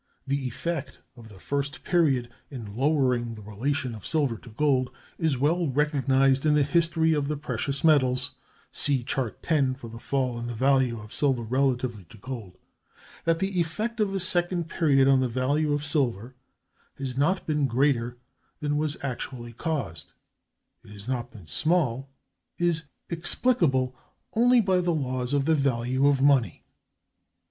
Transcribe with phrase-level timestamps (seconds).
[0.25, 4.89] The effect of the first period in lowering the relation of silver to gold
[5.19, 8.31] is well recognized in the history of the precious metals
[8.71, 12.57] (see Chart X for the fall in the value of silver relatively to gold);
[13.25, 16.33] that the effect of the second period on the value of silver
[16.97, 18.17] has not been greater
[18.59, 23.95] than was actually caused—it has not been small—is explicable
[24.33, 26.63] only by the laws of the value of money.